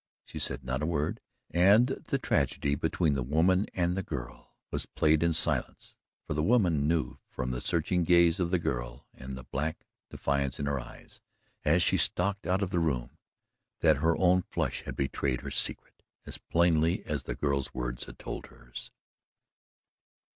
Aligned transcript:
She 0.25 0.39
said 0.39 0.63
not 0.63 0.81
a 0.81 0.87
word, 0.87 1.21
and 1.51 1.85
the 1.89 2.17
tragedy 2.17 2.73
between 2.73 3.13
the 3.13 3.21
woman 3.21 3.67
and 3.75 3.95
the 3.95 4.01
girl 4.01 4.55
was 4.71 4.87
played 4.87 5.21
in 5.21 5.31
silence, 5.31 5.93
for 6.25 6.33
the 6.33 6.41
woman 6.41 6.87
knew 6.87 7.19
from 7.27 7.51
the 7.51 7.61
searching 7.61 8.03
gaze 8.03 8.39
of 8.39 8.49
the 8.49 8.57
girl 8.57 9.05
and 9.13 9.37
the 9.37 9.43
black 9.43 9.85
defiance 10.09 10.59
in 10.59 10.65
her 10.65 10.79
eyes, 10.79 11.21
as 11.63 11.83
she 11.83 11.97
stalked 11.97 12.47
out 12.47 12.63
of 12.63 12.71
the 12.71 12.79
room, 12.79 13.19
that 13.81 13.97
her 13.97 14.17
own 14.17 14.41
flush 14.41 14.81
had 14.85 14.95
betrayed 14.95 15.41
her 15.41 15.51
secret 15.51 16.01
as 16.25 16.39
plainly 16.39 17.05
as 17.05 17.21
the 17.25 17.35
girl's 17.35 17.71
words 17.71 18.05
had 18.05 18.17
told 18.17 18.47
hers. 18.47 18.89